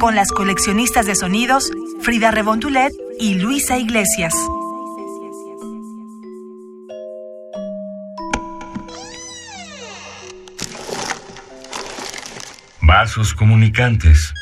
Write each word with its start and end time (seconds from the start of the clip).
Con 0.00 0.16
las 0.16 0.32
coleccionistas 0.32 1.04
de 1.04 1.14
sonidos 1.14 1.70
Frida 2.00 2.30
Rebontulet 2.30 2.90
y 3.18 3.34
Luisa 3.34 3.76
Iglesias. 3.76 4.32
Vasos 12.80 13.34
comunicantes. 13.34 14.32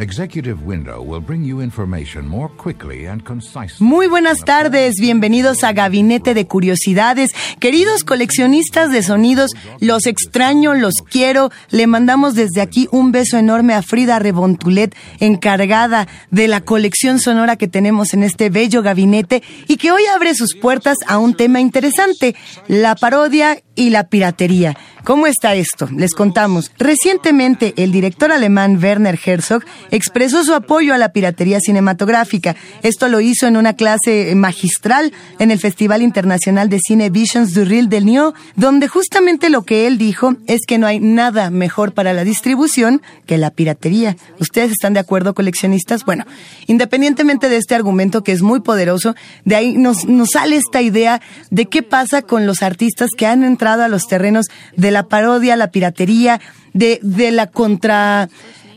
Executive 0.00 0.64
Window 0.64 1.02
will 1.02 1.20
bring 1.20 1.44
you 1.44 1.60
information 1.60 2.26
more 2.26 2.48
quickly 2.56 3.06
and 3.06 3.22
concisely. 3.22 3.86
Muy 3.86 4.06
buenas 4.06 4.42
tardes, 4.46 4.94
bienvenidos 4.98 5.62
a 5.62 5.74
Gabinete 5.74 6.32
de 6.32 6.46
Curiosidades. 6.46 7.32
Queridos 7.58 8.02
coleccionistas 8.02 8.90
de 8.92 9.02
sonidos, 9.02 9.50
los 9.78 10.06
extraño, 10.06 10.72
los 10.72 10.94
quiero. 11.10 11.50
Le 11.68 11.86
mandamos 11.86 12.34
desde 12.34 12.62
aquí 12.62 12.88
un 12.90 13.12
beso 13.12 13.36
enorme 13.36 13.74
a 13.74 13.82
Frida 13.82 14.18
Rebontulet, 14.18 14.96
encargada 15.18 16.08
de 16.30 16.48
la 16.48 16.62
colección 16.62 17.20
sonora 17.20 17.56
que 17.56 17.68
tenemos 17.68 18.14
en 18.14 18.22
este 18.22 18.48
bello 18.48 18.82
gabinete 18.82 19.42
y 19.68 19.76
que 19.76 19.92
hoy 19.92 20.02
abre 20.14 20.34
sus 20.34 20.56
puertas 20.56 20.96
a 21.08 21.18
un 21.18 21.34
tema 21.34 21.60
interesante, 21.60 22.34
la 22.68 22.94
parodia 22.96 23.58
y 23.80 23.88
la 23.88 24.04
piratería. 24.04 24.76
¿Cómo 25.04 25.26
está 25.26 25.54
esto? 25.54 25.88
Les 25.96 26.12
contamos. 26.12 26.70
Recientemente, 26.76 27.72
el 27.78 27.92
director 27.92 28.30
alemán 28.30 28.78
Werner 28.80 29.18
Herzog 29.24 29.64
expresó 29.90 30.44
su 30.44 30.52
apoyo 30.52 30.92
a 30.92 30.98
la 30.98 31.14
piratería 31.14 31.60
cinematográfica. 31.60 32.56
Esto 32.82 33.08
lo 33.08 33.20
hizo 33.20 33.46
en 33.46 33.56
una 33.56 33.72
clase 33.72 34.34
magistral 34.34 35.14
en 35.38 35.50
el 35.50 35.58
Festival 35.58 36.02
Internacional 36.02 36.68
de 36.68 36.78
Cine 36.78 37.08
Visions 37.08 37.54
du 37.54 37.64
Ril 37.64 37.88
del 37.88 38.04
Nio, 38.04 38.34
donde 38.54 38.86
justamente 38.86 39.48
lo 39.48 39.62
que 39.62 39.86
él 39.86 39.96
dijo 39.96 40.36
es 40.46 40.60
que 40.66 40.76
no 40.76 40.86
hay 40.86 41.00
nada 41.00 41.48
mejor 41.48 41.94
para 41.94 42.12
la 42.12 42.24
distribución 42.24 43.00
que 43.24 43.38
la 43.38 43.50
piratería. 43.50 44.18
¿Ustedes 44.38 44.72
están 44.72 44.92
de 44.92 45.00
acuerdo, 45.00 45.32
coleccionistas? 45.32 46.04
Bueno, 46.04 46.26
independientemente 46.66 47.48
de 47.48 47.56
este 47.56 47.74
argumento 47.74 48.22
que 48.22 48.32
es 48.32 48.42
muy 48.42 48.60
poderoso, 48.60 49.14
de 49.46 49.56
ahí 49.56 49.78
nos, 49.78 50.04
nos 50.04 50.28
sale 50.34 50.56
esta 50.56 50.82
idea 50.82 51.22
de 51.50 51.64
qué 51.64 51.82
pasa 51.82 52.20
con 52.20 52.44
los 52.44 52.62
artistas 52.62 53.08
que 53.16 53.26
han 53.26 53.42
entrado 53.42 53.69
a 53.78 53.88
los 53.88 54.06
terrenos 54.06 54.46
de 54.76 54.90
la 54.90 55.04
parodia, 55.04 55.56
la 55.56 55.70
piratería, 55.70 56.40
de, 56.72 56.98
de 57.02 57.30
la 57.30 57.46
contra 57.46 58.28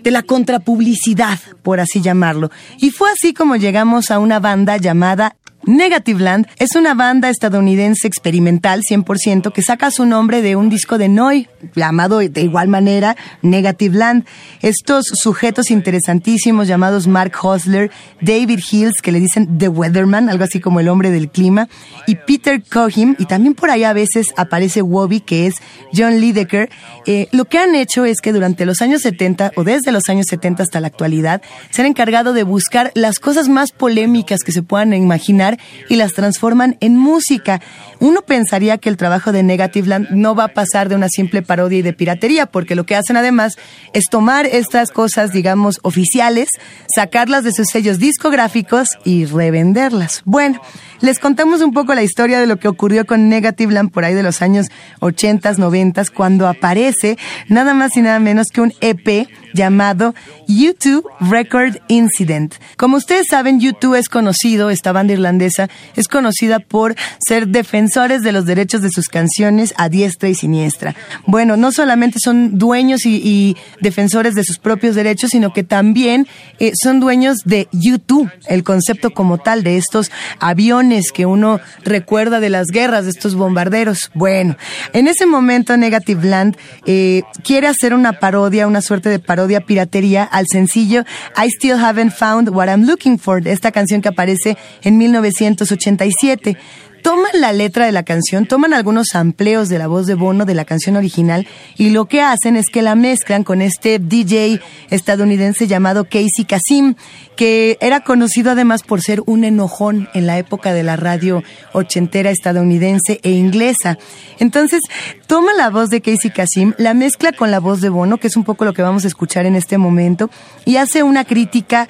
de 0.03 0.11
la 0.11 0.21
contrapublicidad, 0.21 1.39
por 1.61 1.79
así 1.79 2.01
llamarlo. 2.01 2.51
Y 2.79 2.91
fue 2.91 3.09
así 3.09 3.33
como 3.33 3.55
llegamos 3.55 4.11
a 4.11 4.19
una 4.19 4.41
banda 4.41 4.75
llamada 4.75 5.37
Negative 5.65 6.21
Land 6.21 6.47
es 6.57 6.75
una 6.75 6.93
banda 6.93 7.29
estadounidense 7.29 8.05
experimental 8.05 8.81
100% 8.81 9.53
que 9.53 9.61
saca 9.61 9.91
su 9.91 10.05
nombre 10.05 10.41
de 10.41 10.57
un 10.57 10.69
disco 10.69 10.97
de 10.97 11.07
Noy, 11.07 11.47
llamado 11.73 12.19
de 12.19 12.41
igual 12.41 12.67
manera 12.67 13.15
Negative 13.41 13.97
Land. 13.97 14.25
Estos 14.61 15.05
sujetos 15.13 15.71
interesantísimos 15.71 16.67
llamados 16.67 17.07
Mark 17.07 17.33
Hosler, 17.41 17.91
David 18.19 18.59
Hills, 18.69 19.01
que 19.01 19.13
le 19.13 19.21
dicen 19.21 19.57
The 19.57 19.69
Weatherman, 19.69 20.29
algo 20.29 20.43
así 20.43 20.59
como 20.59 20.81
el 20.81 20.89
hombre 20.89 21.11
del 21.11 21.29
clima, 21.29 21.69
y 22.07 22.15
Peter 22.15 22.61
Cohim, 22.61 23.15
y 23.17 23.25
también 23.25 23.53
por 23.53 23.69
ahí 23.69 23.85
a 23.85 23.93
veces 23.93 24.27
aparece 24.35 24.81
Wobby, 24.81 25.21
que 25.21 25.47
es 25.47 25.55
John 25.95 26.19
Lidecker. 26.19 26.69
Eh, 27.05 27.29
lo 27.31 27.45
que 27.45 27.59
han 27.59 27.73
hecho 27.75 28.03
es 28.03 28.19
que 28.19 28.33
durante 28.33 28.65
los 28.65 28.81
años 28.81 29.01
70, 29.01 29.53
o 29.55 29.63
desde 29.63 29.93
los 29.93 30.09
años 30.09 30.25
70 30.29 30.63
hasta 30.63 30.81
la 30.81 30.87
actualidad, 30.87 31.41
se 31.69 31.81
han 31.81 31.87
encargado 31.87 32.33
de 32.33 32.43
buscar 32.43 32.91
las 32.95 33.19
cosas 33.19 33.47
más 33.47 33.71
polémicas 33.71 34.43
que 34.43 34.51
se 34.51 34.61
puedan 34.61 34.93
imaginar 34.93 35.52
y 35.89 35.95
las 35.95 36.13
transforman 36.13 36.77
en 36.79 36.97
música. 36.97 37.61
Uno 37.99 38.21
pensaría 38.21 38.77
que 38.77 38.89
el 38.89 38.97
trabajo 38.97 39.31
de 39.31 39.43
Negative 39.43 39.87
Land 39.87 40.09
no 40.11 40.35
va 40.35 40.45
a 40.45 40.53
pasar 40.53 40.89
de 40.89 40.95
una 40.95 41.09
simple 41.09 41.41
parodia 41.41 41.79
y 41.79 41.81
de 41.81 41.93
piratería, 41.93 42.45
porque 42.45 42.75
lo 42.75 42.85
que 42.85 42.95
hacen 42.95 43.17
además 43.17 43.57
es 43.93 44.05
tomar 44.09 44.45
estas 44.45 44.91
cosas, 44.91 45.31
digamos, 45.31 45.79
oficiales, 45.83 46.49
sacarlas 46.93 47.43
de 47.43 47.53
sus 47.53 47.67
sellos 47.67 47.99
discográficos 47.99 48.89
y 49.05 49.25
revenderlas. 49.25 50.21
Bueno, 50.25 50.61
les 51.01 51.19
contamos 51.19 51.61
un 51.61 51.73
poco 51.73 51.93
la 51.93 52.03
historia 52.03 52.39
de 52.39 52.47
lo 52.47 52.57
que 52.57 52.67
ocurrió 52.69 53.05
con 53.05 53.27
Negative 53.27 53.73
Land 53.73 53.91
por 53.91 54.05
ahí 54.05 54.13
de 54.13 54.23
los 54.23 54.41
años 54.41 54.67
80, 55.01 55.53
90, 55.57 56.03
cuando 56.15 56.47
aparece 56.47 57.17
nada 57.49 57.73
más 57.73 57.97
y 57.97 58.01
nada 58.01 58.19
menos 58.19 58.47
que 58.53 58.61
un 58.61 58.73
EP 58.79 59.27
llamado 59.53 60.15
YouTube 60.47 61.05
Record 61.19 61.77
Incident. 61.87 62.55
Como 62.77 62.97
ustedes 62.97 63.27
saben, 63.29 63.59
YouTube 63.59 63.95
es 63.95 64.09
conocido, 64.09 64.69
esta 64.69 64.91
banda 64.91 65.13
irlandesa 65.13 65.69
es 65.95 66.07
conocida 66.07 66.59
por 66.59 66.95
ser 67.25 67.47
defensores 67.47 68.21
de 68.21 68.31
los 68.31 68.45
derechos 68.45 68.81
de 68.81 68.89
sus 68.89 69.07
canciones 69.07 69.73
a 69.77 69.89
diestra 69.89 70.29
y 70.29 70.35
siniestra. 70.35 70.95
Bueno, 71.25 71.57
no 71.57 71.71
solamente 71.71 72.19
son 72.19 72.57
dueños 72.57 73.05
y, 73.05 73.55
defensores 73.81 74.33
de 74.35 74.43
sus 74.43 74.57
propios 74.57 74.95
derechos, 74.95 75.31
sino 75.31 75.53
que 75.53 75.63
también 75.63 76.27
eh, 76.59 76.71
son 76.81 76.99
dueños 76.99 77.39
de 77.45 77.67
YouTube, 77.71 78.31
el 78.47 78.63
concepto 78.63 79.11
como 79.11 79.37
tal 79.37 79.63
de 79.63 79.77
estos 79.77 80.11
aviones 80.39 81.11
que 81.11 81.25
uno 81.25 81.59
recuerda 81.83 82.39
de 82.39 82.49
las 82.49 82.67
guerras, 82.67 83.05
de 83.05 83.11
estos 83.11 83.35
bombarderos. 83.35 84.11
Bueno, 84.13 84.57
en 84.93 85.07
ese 85.07 85.25
momento 85.25 85.75
Negative 85.77 86.25
Land 86.27 86.57
eh, 86.85 87.23
quiere 87.43 87.67
hacer 87.67 87.93
una 87.93 88.13
parodia, 88.13 88.67
una 88.67 88.81
suerte 88.81 89.09
de 89.09 89.19
parodia 89.19 89.61
piratería 89.61 90.23
al 90.33 90.47
sencillo 90.51 91.05
I 91.37 91.49
Still 91.49 91.77
Haven't 91.77 92.11
Found 92.11 92.49
What 92.49 92.67
I'm 92.67 92.85
Looking 92.85 93.17
For, 93.17 93.47
esta 93.47 93.71
canción 93.71 94.01
que 94.01 94.09
aparece 94.09 94.57
en 94.81 94.97
1987 94.97 96.57
toman 97.03 97.39
la 97.39 97.51
letra 97.51 97.85
de 97.85 97.91
la 97.91 98.03
canción, 98.03 98.47
toman 98.47 98.73
algunos 98.73 99.13
amplios 99.13 99.69
de 99.69 99.77
la 99.77 99.87
voz 99.87 100.07
de 100.07 100.15
Bono 100.15 100.45
de 100.45 100.55
la 100.55 100.65
canción 100.65 100.95
original 100.95 101.47
y 101.77 101.91
lo 101.91 102.05
que 102.05 102.21
hacen 102.21 102.55
es 102.55 102.67
que 102.71 102.81
la 102.81 102.95
mezclan 102.95 103.43
con 103.43 103.61
este 103.61 103.99
DJ 103.99 104.61
estadounidense 104.89 105.67
llamado 105.67 106.05
Casey 106.05 106.45
Kasim, 106.47 106.95
que 107.35 107.77
era 107.81 107.99
conocido 107.99 108.51
además 108.51 108.83
por 108.83 109.01
ser 109.01 109.21
un 109.25 109.43
enojón 109.43 110.09
en 110.13 110.25
la 110.25 110.37
época 110.37 110.73
de 110.73 110.83
la 110.83 110.95
radio 110.95 111.43
ochentera 111.73 112.31
estadounidense 112.31 113.19
e 113.21 113.31
inglesa. 113.31 113.97
Entonces, 114.39 114.81
toma 115.27 115.53
la 115.53 115.69
voz 115.69 115.89
de 115.89 116.01
Casey 116.01 116.31
Kasim, 116.31 116.73
la 116.77 116.93
mezcla 116.93 117.33
con 117.33 117.51
la 117.51 117.59
voz 117.59 117.81
de 117.81 117.89
Bono, 117.89 118.17
que 118.17 118.27
es 118.27 118.37
un 118.37 118.45
poco 118.45 118.63
lo 118.63 118.73
que 118.73 118.81
vamos 118.81 119.03
a 119.03 119.07
escuchar 119.07 119.45
en 119.45 119.55
este 119.55 119.77
momento, 119.77 120.29
y 120.63 120.77
hace 120.77 121.03
una 121.03 121.25
crítica 121.25 121.89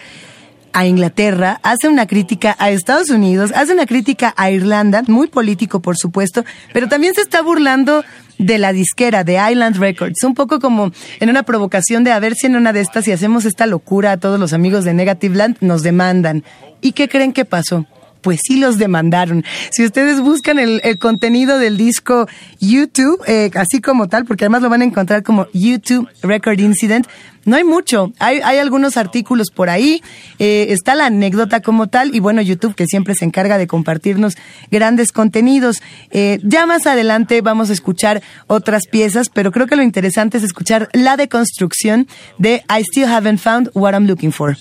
a 0.73 0.85
Inglaterra, 0.85 1.59
hace 1.63 1.88
una 1.88 2.07
crítica 2.07 2.56
a 2.59 2.72
Estados 2.72 3.09
Unidos, 3.09 3.51
hace 3.56 3.73
una 3.73 3.85
crítica 3.85 4.34
a 4.35 4.51
Irlanda, 4.51 5.03
muy 5.07 5.28
político 5.28 5.81
por 5.81 5.97
supuesto, 5.97 6.44
pero 6.73 6.88
también 6.88 7.13
se 7.13 7.22
está 7.22 7.41
burlando 7.41 8.03
de 8.39 8.57
la 8.57 8.73
disquera 8.73 9.23
de 9.23 9.39
Island 9.51 9.78
Records, 9.78 10.23
un 10.23 10.33
poco 10.33 10.59
como 10.59 10.91
en 11.19 11.29
una 11.29 11.44
provocación 11.44 12.03
de 12.03 12.12
a 12.12 12.19
ver 12.19 12.35
si 12.35 12.47
en 12.47 12.56
una 12.56 12.73
de 12.73 12.81
estas 12.81 13.06
si 13.06 13.12
hacemos 13.12 13.45
esta 13.45 13.67
locura 13.67 14.12
a 14.12 14.17
todos 14.17 14.39
los 14.39 14.53
amigos 14.53 14.83
de 14.83 14.94
Negative 14.94 15.35
Land 15.35 15.57
nos 15.62 15.83
demandan. 15.83 16.44
¿Y 16.81 16.94
qué 16.94 17.07
creen 17.07 17.33
que 17.33 17.45
pasó? 17.45 17.85
Pues 18.23 18.39
sí 18.44 18.57
los 18.57 18.78
demandaron. 18.78 19.45
Si 19.72 19.85
ustedes 19.85 20.22
buscan 20.22 20.57
el, 20.57 20.81
el 20.84 20.97
contenido 20.97 21.59
del 21.59 21.78
disco 21.78 22.28
YouTube, 22.59 23.22
eh, 23.28 23.51
así 23.53 23.81
como 23.81 24.07
tal, 24.07 24.25
porque 24.25 24.45
además 24.45 24.63
lo 24.63 24.69
van 24.69 24.81
a 24.81 24.85
encontrar 24.85 25.22
como 25.22 25.47
YouTube 25.53 26.07
Record 26.23 26.59
Incident, 26.59 27.07
no 27.45 27.57
hay 27.57 27.63
mucho. 27.63 28.13
Hay, 28.19 28.39
hay 28.39 28.57
algunos 28.57 28.97
artículos 28.97 29.51
por 29.51 29.69
ahí, 29.69 30.01
eh, 30.39 30.68
está 30.69 30.95
la 30.95 31.07
anécdota 31.07 31.62
como 31.62 31.88
tal, 31.88 32.15
y 32.15 32.19
bueno, 32.19 32.42
YouTube 32.42 32.75
que 32.75 32.86
siempre 32.88 33.15
se 33.15 33.25
encarga 33.25 33.57
de 33.57 33.68
compartirnos 33.68 34.36
grandes 34.71 35.12
contenidos. 35.12 35.81
Eh, 36.12 36.39
ya 36.44 36.65
más 36.65 36.88
adelante 36.88 37.42
vamos 37.42 37.69
a 37.69 37.74
escuchar 37.74 38.21
otras 38.47 38.88
piezas, 38.88 39.30
pero 39.30 39.51
creo 39.51 39.68
que 39.68 39.75
lo 39.75 39.83
interesante 39.83 40.38
es 40.38 40.44
escuchar 40.44 40.89
la 40.94 41.18
deconstrucción 41.18 42.07
de 42.38 42.63
I 42.69 42.83
Still 42.83 43.06
Haven't 43.06 43.39
Found 43.39 43.71
What 43.74 43.94
I'm 43.94 44.07
Looking 44.07 44.31
For. 44.31 44.56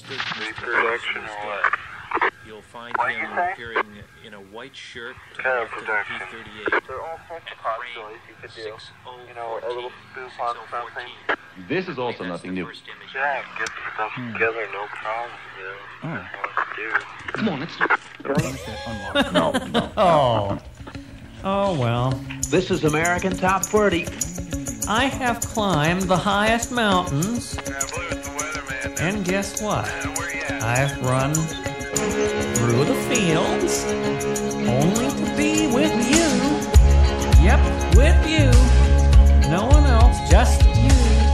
You'll 2.93 3.05
find 3.05 3.17
him 3.17 3.39
appearing 3.39 3.87
in 4.25 4.35
a 4.35 4.39
white 4.39 4.77
shirt 4.77 5.17
to 5.37 5.43
kind 5.43 5.63
of 5.63 5.71
the 5.71 5.77
production. 5.77 6.17
P-38. 6.31 6.87
There 6.87 6.97
are 6.97 7.03
all 7.03 7.21
sorts 7.29 7.47
of 7.51 7.59
possibilities 7.59 8.21
you 8.29 8.35
could 8.41 8.55
do. 8.55 8.77
You 9.29 9.35
know, 9.35 9.61
a 9.63 9.69
little 9.69 9.93
spoof 10.11 10.33
on 10.41 10.57
something. 10.71 11.39
This 11.69 11.89
is 11.89 11.99
also 11.99 12.25
nothing 12.25 12.55
new. 12.55 12.71
Yeah, 13.15 13.43
get 13.59 13.67
the 13.67 13.95
stuff 13.95 14.13
hmm. 14.13 14.33
together, 14.35 14.69
no 14.73 14.87
problem. 14.87 15.31
You 15.59 15.65
know, 15.65 16.19
that's 16.19 16.35
all 16.37 16.51
I 16.57 16.65
do. 16.77 16.91
Come 17.33 17.49
on, 17.49 17.61
let's 17.61 17.77
Oh. 19.97 20.59
Oh, 21.45 21.79
well. 21.79 22.11
This 22.49 22.71
is 22.71 22.85
American 22.85 23.35
Top 23.35 23.65
40. 23.65 24.07
I 24.87 25.07
have 25.07 25.41
climbed 25.41 26.03
the 26.03 26.17
highest 26.17 26.71
mountains. 26.73 27.57
And 29.01 29.25
guess 29.25 29.63
what? 29.63 29.89
Uh, 29.89 30.61
I've 30.63 31.01
run 31.03 31.33
through 32.63 32.85
the 32.85 32.95
fields 33.11 33.83
only 34.69 35.09
to 35.11 35.37
be 35.37 35.67
with 35.75 35.93
you. 36.09 36.29
Yep, 37.43 37.59
with 37.97 38.19
you. 38.25 38.47
No 39.51 39.67
one 39.67 39.85
else, 39.85 40.17
just 40.31 40.65
you. 40.77 40.89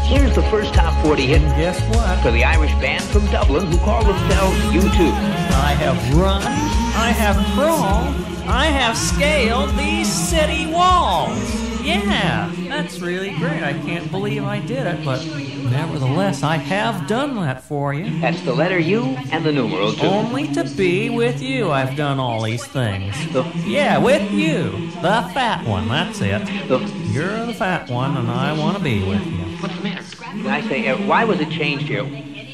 Here's 0.09 0.35
the 0.35 0.43
first 0.45 0.73
top 0.73 1.05
40 1.05 1.27
hit 1.27 1.43
And 1.43 1.55
guess 1.55 1.79
what? 1.95 2.19
for 2.23 2.31
the 2.31 2.45
Irish 2.45 2.73
band 2.81 3.05
from 3.05 3.27
Dublin 3.27 3.67
who 3.67 3.77
call 3.77 4.03
themselves 4.05 4.57
U2. 4.73 5.13
I 5.53 5.75
have 5.77 6.17
run, 6.17 6.41
I 6.41 7.11
have 7.13 7.37
crawled, 7.55 8.15
I 8.49 8.65
have 8.65 8.97
scaled 8.97 9.77
these 9.77 10.11
city 10.11 10.73
walls. 10.73 11.68
Yeah, 11.83 12.53
that's 12.69 13.01
really 13.01 13.31
great. 13.31 13.63
I 13.63 13.73
can't 13.73 14.11
believe 14.11 14.45
I 14.45 14.59
did 14.61 14.87
it, 14.87 15.05
but 15.05 15.25
nevertheless, 15.71 16.43
I 16.43 16.57
have 16.57 17.07
done 17.07 17.37
that 17.37 17.63
for 17.63 17.95
you. 17.95 18.21
That's 18.21 18.41
the 18.43 18.53
letter 18.53 18.79
U 18.79 19.03
and 19.33 19.45
the 19.45 19.53
numeral 19.53 19.93
2. 19.93 20.07
Only 20.07 20.49
to 20.55 20.65
be 20.77 21.09
with 21.11 21.41
you, 21.41 21.71
I've 21.71 21.97
done 21.97 22.19
all 22.19 22.43
these 22.43 22.67
things. 22.67 23.15
The, 23.33 23.45
Yeah, 23.65 23.99
with 23.99 24.31
you, 24.33 24.71
the 25.03 25.31
fat 25.35 25.67
one, 25.67 25.89
that's 25.89 26.21
it. 26.21 26.45
the, 26.69 26.79
You're 27.11 27.47
the 27.47 27.55
fat 27.55 27.89
one, 27.91 28.17
and 28.17 28.29
I 28.31 28.53
want 28.53 28.77
to 28.77 28.83
be 28.83 29.05
with 29.09 29.25
you. 29.27 29.39
what's 29.61 29.77
the 29.77 29.83
matter? 29.83 30.05
I 30.49 30.61
say, 30.69 30.89
uh, 30.89 31.07
why 31.07 31.25
was 31.25 31.41
it 31.41 31.51
changed 31.51 31.87
here? 31.87 32.05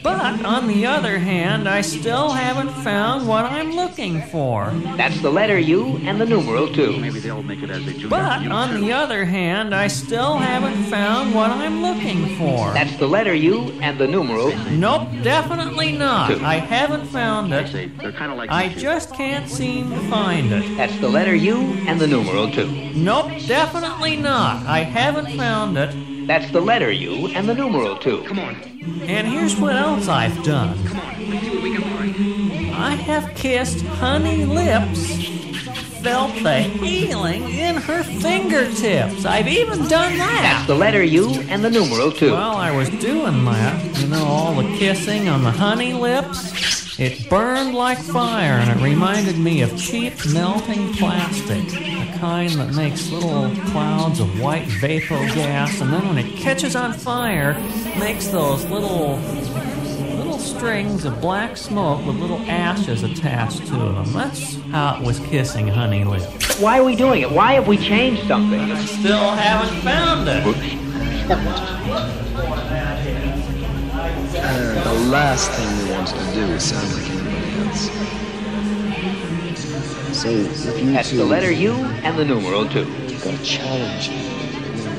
But 0.05 0.45
on 0.45 0.67
the 0.69 0.85
other 0.85 1.19
hand, 1.19 1.67
I 1.67 1.81
still 1.81 2.29
haven't 2.29 2.69
found 2.85 3.27
what 3.27 3.47
I'm 3.47 3.73
looking 3.73 4.21
for. 4.27 4.71
That's 4.99 5.19
the 5.23 5.31
letter 5.31 5.59
U 5.59 5.97
and 6.03 6.21
the 6.21 6.27
numeral 6.27 6.69
2. 6.71 6.99
Maybe 6.99 7.21
they'll 7.21 7.43
make 7.43 7.63
it 7.63 7.71
as 7.71 7.87
they 7.87 7.95
do. 7.95 8.11
But 8.11 8.47
on 8.49 8.83
the 8.83 8.93
other 8.93 9.25
hand, 9.25 9.75
I 9.75 9.87
still 9.87 10.37
haven't 10.37 10.85
found 10.91 11.35
what 11.35 11.51
I'm 11.51 11.81
looking 11.81 12.37
for. 12.37 12.75
That's 12.75 12.95
the 12.99 13.07
letter 13.09 13.35
U 13.35 13.73
and 13.81 13.99
the 13.99 14.07
numeral. 14.07 14.55
Nope, 14.73 15.09
definitely 15.23 15.93
not. 15.93 16.33
Two. 16.37 16.45
I 16.45 16.57
haven't 16.57 17.07
found 17.07 17.51
They 17.51 17.65
it. 17.65 17.97
they're 17.97 18.13
kind 18.13 18.31
of 18.31 18.37
like 18.37 18.51
I 18.51 18.69
just 18.69 19.15
can't 19.15 19.49
seem 19.49 19.89
to 19.89 20.01
find 20.11 20.53
it. 20.53 20.77
That's 20.77 20.99
the 20.99 21.09
letter 21.09 21.35
U 21.35 21.57
and 21.89 21.99
the 21.99 22.07
numeral 22.07 22.51
2. 22.51 22.93
Nope, 22.95 23.31
definitely 23.47 24.17
not. 24.17 24.67
I 24.67 24.81
haven't 24.81 25.35
found 25.35 25.79
it. 25.79 26.14
That's 26.27 26.51
the 26.53 26.61
letter 26.61 26.91
U 26.91 27.27
and 27.29 27.49
the 27.49 27.55
numeral 27.55 27.97
2. 27.97 28.25
Come 28.25 28.39
on, 28.39 28.55
And 29.03 29.27
here's 29.27 29.57
what 29.57 29.77
else 29.77 30.09
I've 30.09 30.43
done. 30.43 30.77
come 30.87 30.99
on. 31.01 31.31
Let's 31.31 31.43
see 31.45 31.51
what 31.55 31.63
we 31.63 31.75
can 31.75 31.83
find. 31.83 32.75
I 32.75 32.91
have 32.95 33.35
kissed 33.35 33.85
honey 33.85 34.45
lips, 34.45 35.29
felt 36.03 36.35
the 36.43 36.61
healing 36.61 37.45
in 37.51 37.77
her 37.77 38.03
fingertips. 38.03 39.25
I've 39.25 39.49
even 39.49 39.81
done 39.89 40.17
That's 40.19 40.43
that. 40.43 40.65
the 40.67 40.75
letter 40.75 41.03
U 41.05 41.31
and 41.49 41.63
the 41.65 41.71
numeral 41.71 42.11
2. 42.11 42.33
While 42.33 42.57
I 42.57 42.71
was 42.75 42.89
doing 42.91 43.45
that, 43.45 43.99
you 44.01 44.09
know, 44.09 44.25
all 44.25 44.55
the 44.55 44.77
kissing 44.79 45.29
on 45.29 45.45
the 45.45 45.51
honey 45.51 45.93
lips, 45.93 46.74
it 46.99 47.29
burned 47.29 47.75
like 47.75 47.99
fire 47.99 48.53
and 48.53 48.71
it 48.71 48.83
reminded 48.83 49.37
me 49.37 49.63
of 49.63 49.77
cheap 49.77 50.15
melting 50.33 50.93
plastic. 50.95 51.67
The 51.67 52.19
kind 52.19 52.53
that 52.53 52.73
makes 52.75 53.11
little 53.11 53.51
clouds 53.71 54.21
of 54.21 54.41
white 54.41 54.67
vapor 54.67 55.19
gas 55.35 55.81
and 55.81 55.93
then 55.93 56.07
when 56.07 56.19
it 56.19 56.37
catches 56.37 56.77
on 56.77 56.93
fire, 56.93 57.55
makes 57.99 58.29
those 58.29 58.65
little 58.67 59.17
little 60.17 60.39
strings 60.39 61.05
of 61.05 61.21
black 61.21 61.57
smoke 61.57 62.07
with 62.07 62.17
little 62.17 62.39
ashes 62.43 63.03
attached 63.03 63.67
to 63.67 63.73
them. 63.73 64.13
That's 64.13 64.55
how 64.71 64.97
it 64.97 65.03
was 65.05 65.19
kissing 65.19 65.67
honey 65.67 66.05
lips. 66.05 66.61
Why 66.61 66.79
are 66.79 66.85
we 66.85 66.95
doing 66.95 67.23
it? 67.23 67.31
Why 67.31 67.55
have 67.55 67.67
we 67.67 67.77
changed 67.77 68.29
something? 68.29 68.77
Still 68.87 69.33
haven't 69.33 69.81
found 69.81 70.29
it. 70.29 70.45
Uh, 74.37 74.85
the 74.85 75.11
last 75.11 75.51
thing 75.53 75.94
to 76.13 76.35
do 76.35 76.59
sound 76.61 76.93
like 76.93 77.11
anybody 77.11 77.51
else. 77.67 77.91
So, 80.15 80.29
if 80.29 80.81
you 80.81 80.93
That's 80.93 81.11
two, 81.11 81.17
the 81.17 81.25
letter 81.25 81.51
U 81.51 81.73
and 81.73 82.19
the 82.19 82.25
numeral 82.25 82.69
2. 82.69 82.81
you've 83.09 83.23
got 83.25 83.37
to 83.37 83.45
challenge, 83.45 84.11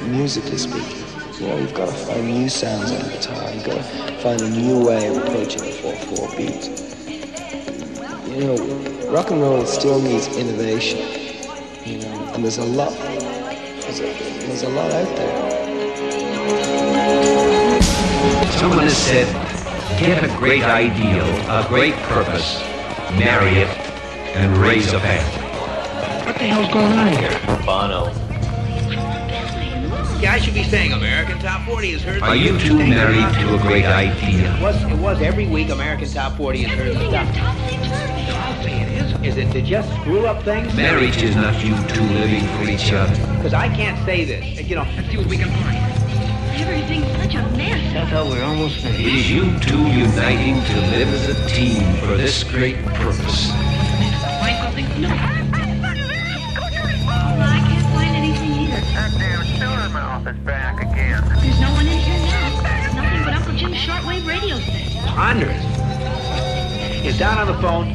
musically 0.09 0.57
speaking. 0.57 1.03
You 1.39 1.47
know, 1.47 1.57
you've 1.57 1.73
got 1.73 1.87
to 1.89 1.95
find 1.95 2.27
new 2.27 2.49
sounds 2.49 2.91
on 2.91 3.01
the 3.03 3.09
guitar. 3.09 3.51
You've 3.53 3.65
got 3.65 3.75
to 3.75 4.17
find 4.19 4.41
a 4.41 4.49
new 4.49 4.85
way 4.85 5.07
of 5.07 5.17
approaching 5.17 5.61
a 5.61 5.71
4-4 5.71 6.37
beat. 6.37 6.69
You 8.35 8.45
know, 8.47 9.11
rock 9.11 9.31
and 9.31 9.41
roll 9.41 9.65
still 9.65 10.01
needs 10.01 10.27
innovation. 10.37 10.99
You 11.85 11.99
know, 11.99 12.33
and 12.33 12.43
there's 12.43 12.57
a 12.57 12.65
lot. 12.65 12.93
There's 12.93 13.99
a, 13.99 14.03
there's 14.47 14.63
a 14.63 14.69
lot 14.69 14.91
out 14.91 15.15
there. 15.15 15.55
Someone 18.59 18.79
has 18.79 18.97
said, 18.97 19.64
get 19.99 20.23
a 20.23 20.27
great 20.37 20.63
ideal, 20.63 21.25
a 21.49 21.65
great 21.69 21.93
purpose, 22.09 22.59
marry 23.17 23.51
it, 23.59 23.67
and 24.35 24.57
raise 24.57 24.91
a 24.93 24.99
family. 24.99 25.41
What 26.25 26.37
the 26.37 26.43
hell's 26.43 26.73
going 26.73 26.91
on 26.91 27.07
here? 27.07 27.65
Bono. 27.65 28.11
Yeah, 30.19 30.33
I 30.33 30.39
should 30.39 30.53
be 30.53 30.63
saying 30.63 30.91
American 30.91 31.39
Top 31.39 31.65
40 31.67 31.89
is 31.91 32.01
heard. 32.01 32.21
Are 32.23 32.35
you 32.35 32.57
two 32.59 32.77
married 32.77 33.33
to 33.35 33.55
a 33.55 33.59
great 33.59 33.85
idea? 33.85 34.53
It 34.55 34.61
was, 34.61 34.81
it 34.83 34.97
was 34.97 35.21
every 35.21 35.47
week 35.47 35.69
American 35.69 36.09
Top 36.09 36.35
40 36.37 36.63
is 36.63 36.71
heard 36.71 36.95
the 36.95 37.07
stuff. 37.09 37.29
I'll 37.37 38.63
say 38.63 38.81
it 38.81 38.91
is. 38.91 39.21
Is 39.21 39.37
it 39.37 39.51
to 39.53 39.61
just 39.61 39.89
screw 40.01 40.25
up 40.25 40.43
things? 40.43 40.73
Marriage 40.75 41.21
is 41.21 41.35
not 41.35 41.63
you 41.63 41.75
two 41.87 42.03
living 42.13 42.47
for 42.57 42.69
each 42.69 42.91
other. 42.91 43.13
Because 43.37 43.53
I 43.53 43.73
can't 43.73 44.03
say 44.05 44.25
this. 44.25 44.67
You 44.67 44.75
know, 44.75 44.87
Let's 44.95 45.09
see 45.09 45.17
what 45.17 45.27
we 45.27 45.37
can 45.37 45.49
find. 45.49 45.94
Everything's 46.57 47.07
such 47.17 47.35
a 47.35 47.41
mess. 47.57 47.95
I 47.95 48.05
thought 48.09 48.27
we 48.31 48.37
were 48.37 48.43
almost 48.43 48.77
It 48.77 48.81
finished. 48.95 49.15
is 49.15 49.29
you 49.31 49.59
two 49.59 49.85
uniting 49.87 50.61
to 50.63 50.75
live 50.91 51.09
as 51.09 51.27
a 51.29 51.35
team 51.49 51.83
for 51.97 52.15
this 52.17 52.43
great 52.43 52.77
purpose. 52.85 53.49
No. 54.99 55.09
I 55.09 55.11
can't 57.67 57.87
find 57.93 58.15
anything 58.15 58.51
either. 58.53 58.81
That 58.93 59.11
damn 59.17 59.43
killer 59.57 59.89
mouth 59.89 60.25
is 60.27 60.37
back 60.45 60.81
again. 60.81 61.23
There's 61.41 61.59
no 61.59 61.71
one 61.73 61.87
in 61.87 61.97
here 61.97 62.19
now. 62.19 62.61
Nothing 62.95 63.23
but 63.25 63.33
Uncle 63.33 63.53
Jim's 63.55 63.77
shortwave 63.77 64.25
radio 64.25 64.57
set. 64.59 65.05
Ponderous. 65.07 65.63
Is 67.05 67.17
Don 67.19 67.37
on 67.37 67.47
the 67.47 67.55
phone? 67.61 67.93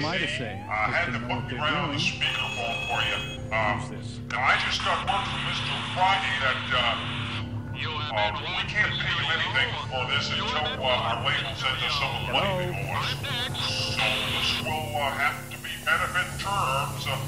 Hi, 0.00 0.16
Casey. 0.16 0.44
I 0.44 0.88
had 0.88 1.12
to 1.12 1.20
put 1.28 1.44
you 1.52 1.58
right 1.60 1.76
on 1.76 1.92
the 1.92 2.00
speakerphone 2.00 2.78
for 2.88 3.00
you. 3.04 3.20
Um, 3.52 3.84
now 4.32 4.40
I 4.40 4.56
just 4.64 4.80
got 4.80 5.04
word 5.04 5.24
from 5.28 5.42
Mr. 5.44 5.76
Friday 5.92 6.34
that 6.40 6.60
uh, 6.72 7.20
uh, 8.16 8.32
we 8.40 8.64
can't 8.64 8.96
pay 8.96 9.12
you 9.12 9.26
anything 9.28 9.68
for 9.92 10.02
this 10.08 10.24
until 10.32 10.80
uh, 10.80 11.04
our 11.04 11.20
label 11.20 11.52
sends 11.52 11.84
us 11.84 11.94
some 12.00 12.16
of 12.16 12.22
the 12.24 12.32
money 12.32 12.64
they 12.64 12.72
owe 12.80 12.96
us. 12.96 13.12
So 13.92 14.04
this 14.32 14.50
will 14.64 14.88
uh, 14.96 15.12
have 15.20 15.36
to 15.52 15.56
be 15.60 15.72
benefit 15.84 16.28
terms. 16.40 17.04
Uh, 17.04 17.20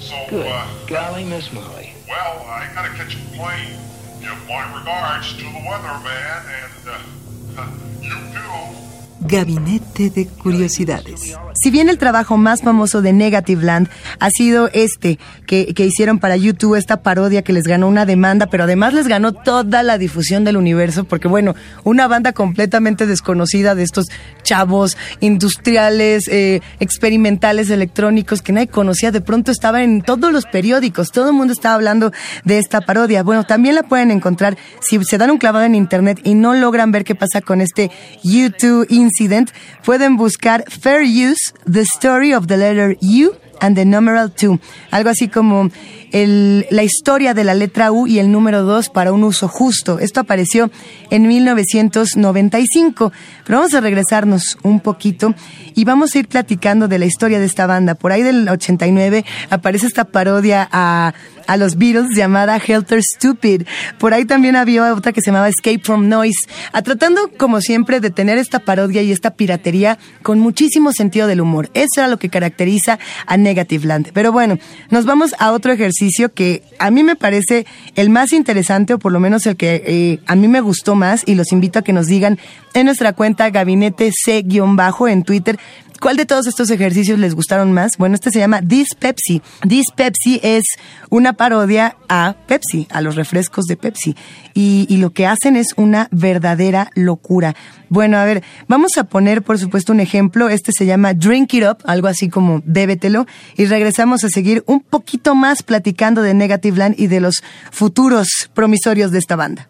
so, 0.00 0.16
Good. 0.30 0.46
uh, 0.48 0.64
Golly, 0.86 1.24
Miss 1.24 1.52
Molly. 1.52 1.92
well, 2.08 2.40
I 2.48 2.70
gotta 2.72 2.88
catch 2.96 3.16
a 3.16 3.22
plane. 3.36 3.76
Give 4.24 4.32
my 4.48 4.64
regards 4.80 5.32
to 5.36 5.44
the 5.44 5.60
weatherman 5.68 6.40
and 6.48 6.88
uh, 6.88 7.68
you 8.00 8.16
too. 8.32 9.26
Gabinete 9.26 10.10
de 10.10 10.24
Curiosidades. 10.26 11.34
Si 11.54 11.70
bien 11.70 11.88
el 11.88 11.98
trabajo 11.98 12.36
más 12.36 12.62
famoso 12.62 13.00
de 13.02 13.12
Negative 13.12 13.62
Land 13.62 13.88
ha 14.18 14.30
sido 14.30 14.68
este 14.72 15.18
que, 15.46 15.72
que 15.74 15.86
hicieron 15.86 16.18
para 16.18 16.36
YouTube, 16.36 16.74
esta 16.76 17.02
parodia 17.02 17.42
que 17.42 17.52
les 17.52 17.64
ganó 17.64 17.88
una 17.88 18.06
demanda, 18.06 18.46
pero 18.46 18.64
además 18.64 18.94
les 18.94 19.08
ganó 19.08 19.32
toda 19.32 19.82
la 19.82 19.98
difusión 19.98 20.44
del 20.44 20.56
universo, 20.56 21.04
porque 21.04 21.28
bueno, 21.28 21.54
una 21.84 22.08
banda 22.08 22.32
completamente 22.32 23.06
desconocida 23.06 23.74
de 23.74 23.82
estos 23.82 24.06
chavos 24.42 24.96
industriales, 25.20 26.28
eh, 26.28 26.60
experimentales, 26.80 27.70
electrónicos 27.70 28.42
que 28.42 28.52
nadie 28.52 28.68
conocía, 28.68 29.10
de 29.10 29.20
pronto 29.20 29.52
estaba 29.52 29.82
en 29.82 30.02
todos 30.02 30.32
los 30.32 30.46
periódicos, 30.46 31.10
todo 31.10 31.28
el 31.28 31.34
mundo 31.34 31.52
estaba 31.52 31.74
hablando 31.74 32.12
de 32.44 32.58
esta 32.58 32.80
parodia. 32.80 33.22
Bueno, 33.22 33.44
también 33.44 33.74
la 33.74 33.82
pueden 33.84 34.10
encontrar 34.10 34.56
si 34.80 35.02
se 35.04 35.18
dan 35.18 35.30
un 35.30 35.38
clavado 35.38 35.64
en 35.64 35.74
internet 35.74 36.20
y 36.24 36.34
no 36.34 36.54
logran 36.54 36.92
ver 36.92 37.04
qué 37.04 37.14
pasa 37.14 37.40
con 37.40 37.60
este 37.60 37.90
YouTube 38.22 38.86
Incident, 38.88 39.50
pueden 39.84 40.16
buscar 40.16 40.64
Fair 40.68 41.02
Use, 41.02 41.43
The 41.70 41.82
Story 41.82 42.34
of 42.34 42.46
the 42.46 42.56
Letter 42.56 42.96
U 43.00 43.32
and 43.60 43.76
the 43.76 43.84
Numeral 43.84 44.30
2. 44.30 44.58
Algo 44.90 45.10
así 45.10 45.28
como 45.28 45.70
la 46.12 46.82
historia 46.84 47.34
de 47.34 47.42
la 47.42 47.54
letra 47.54 47.90
U 47.90 48.06
y 48.06 48.20
el 48.20 48.30
número 48.30 48.62
2 48.62 48.90
para 48.90 49.12
un 49.12 49.24
uso 49.24 49.48
justo. 49.48 49.98
Esto 49.98 50.20
apareció 50.20 50.70
en 51.10 51.26
1995. 51.26 53.12
Pero 53.44 53.58
vamos 53.58 53.74
a 53.74 53.80
regresarnos 53.80 54.56
un 54.62 54.78
poquito 54.80 55.34
y 55.74 55.84
vamos 55.84 56.14
a 56.14 56.18
ir 56.20 56.28
platicando 56.28 56.86
de 56.86 56.98
la 57.00 57.06
historia 57.06 57.40
de 57.40 57.46
esta 57.46 57.66
banda. 57.66 57.96
Por 57.96 58.12
ahí 58.12 58.22
del 58.22 58.48
89 58.48 59.24
aparece 59.50 59.86
esta 59.86 60.04
parodia 60.04 60.68
a, 60.70 61.14
a 61.46 61.56
los 61.56 61.76
Beatles 61.76 62.16
llamada 62.16 62.56
Helter 62.56 63.02
Stupid. 63.02 63.62
Por 63.98 64.14
ahí 64.14 64.24
también 64.24 64.56
había 64.56 64.92
otra 64.94 65.12
que 65.12 65.20
se 65.20 65.30
llamaba 65.30 65.48
Escape 65.48 65.80
from 65.82 66.08
Noise, 66.08 66.48
a 66.72 66.82
tratando 66.82 67.30
como 67.36 67.60
siempre 67.60 68.00
de 68.00 68.10
tener 68.10 68.38
esta 68.38 68.60
parodia 68.60 69.02
y 69.02 69.12
esta 69.12 69.34
piratería 69.34 69.98
con 70.22 70.40
muchísimo 70.40 70.92
sentido 70.92 71.26
del 71.26 71.40
humor. 71.40 71.70
Eso 71.74 71.98
era 71.98 72.08
lo 72.08 72.18
que 72.18 72.28
caracteriza 72.28 72.98
a 73.26 73.36
Negative 73.36 73.86
Land. 73.86 74.10
Pero 74.12 74.32
bueno, 74.32 74.58
nos 74.90 75.04
vamos 75.04 75.34
a 75.38 75.52
otro 75.52 75.72
ejercicio 75.72 76.32
que 76.32 76.62
a 76.78 76.90
mí 76.90 77.02
me 77.02 77.16
parece 77.16 77.66
el 77.94 78.10
más 78.10 78.32
interesante 78.32 78.94
o 78.94 78.98
por 78.98 79.12
lo 79.12 79.20
menos 79.20 79.46
el 79.46 79.56
que 79.56 79.82
eh, 79.86 80.20
a 80.26 80.34
mí 80.34 80.48
me 80.48 80.60
gustó 80.60 80.94
más 80.94 81.22
y 81.26 81.34
los 81.34 81.52
invito 81.52 81.78
a 81.78 81.82
que 81.82 81.92
nos 81.92 82.06
digan 82.06 82.38
en 82.74 82.86
nuestra 82.86 83.12
cuenta 83.12 83.50
gabinete 83.50 84.10
C-bajo 84.12 85.08
en 85.08 85.22
Twitter 85.22 85.58
¿Cuál 86.00 86.16
de 86.16 86.26
todos 86.26 86.46
estos 86.46 86.70
ejercicios 86.70 87.18
les 87.18 87.34
gustaron 87.34 87.72
más? 87.72 87.92
Bueno, 87.98 88.14
este 88.14 88.30
se 88.30 88.38
llama 88.38 88.60
This 88.60 88.88
Pepsi. 88.98 89.40
This 89.66 89.86
Pepsi 89.94 90.38
es 90.42 90.64
una 91.08 91.32
parodia 91.32 91.96
a 92.08 92.36
Pepsi, 92.46 92.86
a 92.90 93.00
los 93.00 93.16
refrescos 93.16 93.64
de 93.64 93.76
Pepsi. 93.76 94.14
Y, 94.52 94.86
y, 94.88 94.98
lo 94.98 95.12
que 95.12 95.26
hacen 95.26 95.56
es 95.56 95.68
una 95.76 96.08
verdadera 96.10 96.90
locura. 96.94 97.54
Bueno, 97.88 98.18
a 98.18 98.24
ver, 98.24 98.42
vamos 98.68 98.98
a 98.98 99.04
poner, 99.04 99.42
por 99.42 99.58
supuesto, 99.58 99.92
un 99.92 100.00
ejemplo. 100.00 100.48
Este 100.48 100.72
se 100.72 100.84
llama 100.86 101.14
Drink 101.14 101.54
It 101.54 101.64
Up, 101.64 101.78
algo 101.84 102.08
así 102.08 102.28
como 102.28 102.62
bébetelo. 102.64 103.26
Y 103.56 103.64
regresamos 103.66 104.24
a 104.24 104.28
seguir 104.28 104.62
un 104.66 104.80
poquito 104.80 105.34
más 105.34 105.62
platicando 105.62 106.22
de 106.22 106.34
Negative 106.34 106.76
Land 106.76 106.94
y 106.98 107.06
de 107.06 107.20
los 107.20 107.42
futuros 107.70 108.50
promisorios 108.54 109.10
de 109.10 109.18
esta 109.18 109.36
banda. 109.36 109.68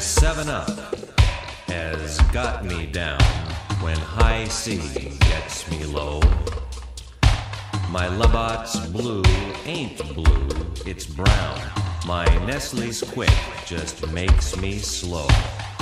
7 0.00 0.48
Up 0.48 0.68
has 1.68 2.20
got 2.32 2.64
me 2.64 2.86
down, 2.86 3.22
when 3.80 3.96
High 3.96 4.44
C 4.44 4.76
gets 5.20 5.70
me 5.70 5.84
low, 5.84 6.20
my 7.90 8.08
Labatt's 8.08 8.78
blue 8.88 9.22
ain't 9.64 9.96
blue, 10.14 10.48
it's 10.84 11.06
brown. 11.06 11.60
My 12.06 12.24
Nestle's 12.44 13.02
quick 13.02 13.32
just 13.64 14.06
makes 14.12 14.56
me 14.56 14.78
slow. 14.78 15.28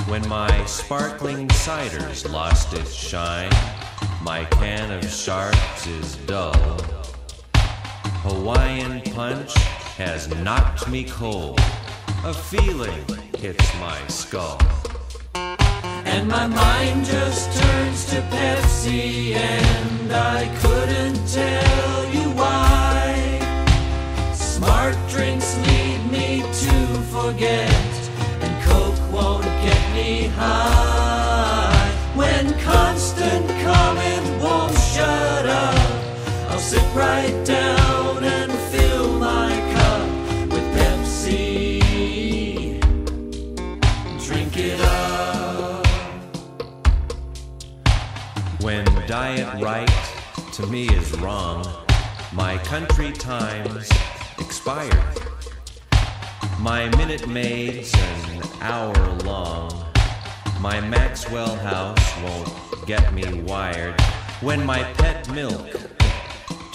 When 0.07 0.27
my 0.29 0.65
sparkling 0.65 1.49
cider's 1.49 2.25
lost 2.25 2.73
its 2.73 2.93
shine, 2.93 3.51
my 4.21 4.45
can 4.45 4.91
of 4.91 5.03
sharps 5.09 5.87
is 5.87 6.15
dull. 6.25 6.53
Hawaiian 8.23 9.01
punch 9.13 9.53
has 9.97 10.29
knocked 10.35 10.87
me 10.87 11.03
cold. 11.03 11.59
A 12.23 12.33
feeling 12.33 13.05
hits 13.45 13.79
my 13.79 13.99
skull. 14.07 14.57
And 15.35 16.27
my 16.27 16.47
mind 16.47 17.05
just 17.05 17.45
turns 17.61 18.05
to 18.11 18.19
Pepsi, 18.33 19.35
and 19.35 20.11
I 20.11 20.39
couldn't 20.61 21.19
tell 21.39 21.97
you 22.15 22.25
why. 22.41 23.03
Smart 24.33 24.97
drinks 25.13 25.49
lead 25.67 25.99
me 26.17 26.29
to 26.63 26.77
forget, 27.15 27.91
and 28.43 28.53
Coke 28.67 29.03
won't 29.13 29.51
get 29.67 29.83
me 29.93 30.11
high. 30.39 31.91
When 32.15 32.45
constant 32.71 33.45
comment 33.67 34.25
won't 34.43 34.75
shut 34.93 35.45
up, 35.45 35.91
I'll 36.49 36.65
sit 36.71 36.87
right 36.95 37.37
down 37.45 37.64
right 49.65 50.13
to 50.51 50.67
me 50.67 50.87
is 50.89 51.11
wrong, 51.17 51.65
my 52.33 52.55
country 52.59 53.11
times 53.11 53.89
expired. 54.37 55.17
My 56.59 56.87
minute 56.97 57.27
maid's 57.27 57.91
an 57.95 58.43
hour 58.61 58.93
long. 59.23 59.71
My 60.59 60.79
Maxwell 60.81 61.55
house 61.55 62.07
won't 62.21 62.85
get 62.85 63.11
me 63.11 63.41
wired. 63.41 63.99
When 64.41 64.63
my 64.63 64.83
pet 64.99 65.27
milk 65.33 65.67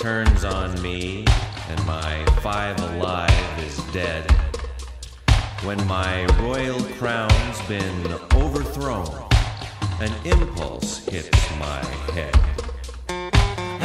turns 0.00 0.42
on 0.42 0.82
me 0.82 1.24
and 1.68 1.86
my 1.86 2.24
five 2.42 2.76
alive 2.80 3.64
is 3.68 3.76
dead. 3.92 4.28
When 5.62 5.78
my 5.86 6.26
royal 6.42 6.82
crown's 6.98 7.60
been 7.68 8.14
overthrown, 8.34 9.14
an 10.00 10.12
impulse 10.24 11.06
hits 11.06 11.50
my 11.60 11.84
head. 12.14 12.34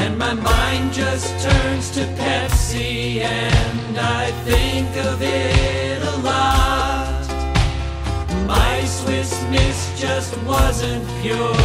And 0.05 0.19
my 0.19 0.35
mind 0.35 0.93
just 0.93 1.27
turns 1.43 1.89
to 1.95 2.01
Pepsi, 2.01 3.21
and 3.21 3.97
I 3.97 4.29
think 4.43 4.87
of 4.97 5.19
it 5.19 5.99
a 6.03 6.17
lot. 6.17 7.25
My 8.45 8.85
Swiss 8.85 9.33
Miss 9.49 9.99
just 9.99 10.37
wasn't 10.43 11.03
pure, 11.23 11.57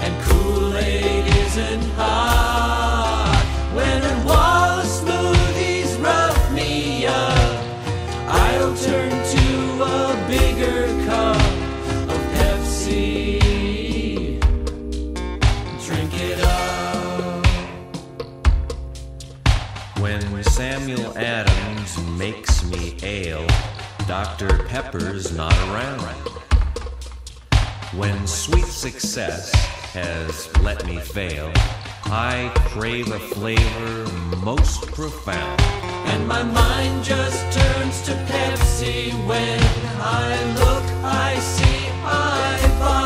and 0.00 0.24
Kool 0.24 0.74
Aid 0.78 1.26
isn't 1.44 1.82
hot. 1.96 2.25
Dr. 24.38 24.64
Pepper's 24.64 25.34
not 25.34 25.54
around. 25.70 26.02
When 27.96 28.26
sweet 28.26 28.66
success 28.66 29.50
has 29.94 30.54
let 30.60 30.84
me 30.86 30.98
fail, 30.98 31.50
I 32.04 32.52
crave 32.56 33.10
a 33.12 33.18
flavor 33.18 34.12
most 34.44 34.92
profound. 34.92 35.58
And 36.08 36.28
my 36.28 36.42
mind 36.42 37.02
just 37.02 37.40
turns 37.50 38.02
to 38.02 38.12
Pepsi 38.12 39.10
when 39.26 39.58
I 40.02 40.54
look, 40.58 40.84
I 41.02 41.38
see, 41.38 41.88
I 42.04 42.76
buy. 42.78 43.05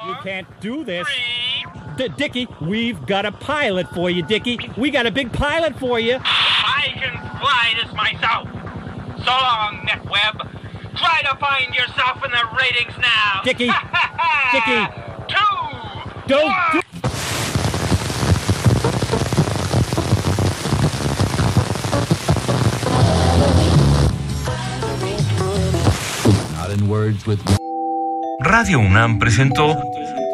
Dickie, 1.97 2.47
we've 2.61 3.07
got 3.07 3.25
a 3.25 3.33
pilot 3.33 3.89
for 3.95 4.11
you, 4.11 4.23
Dickie. 4.23 4.59
We 4.77 4.91
got 4.91 5.07
a 5.07 5.11
big 5.11 5.33
pilot 5.33 5.79
for 5.79 5.99
you. 5.99 6.19
I 6.23 6.93
can 6.95 7.13
fly 7.41 7.75
this 7.83 7.93
myself. 7.95 8.49
So 9.25 9.31
long, 9.33 9.87
NetWeb. 9.87 10.97
Try 10.97 11.23
to 11.23 11.37
find 11.39 11.75
yourself 11.75 12.25
in 12.25 12.31
the 12.31 12.49
ratings 12.59 12.97
now. 12.99 13.41
Dickie, 13.45 13.67
Dickie. 14.53 14.87
Two. 15.29 16.29
Don't 16.29 16.55
do. 16.73 16.81
Not 26.53 26.71
in 26.71 26.89
words 26.89 27.27
with. 27.27 27.41
Radio 28.41 28.79
UNAM 28.79 29.19
presentó 29.19 29.75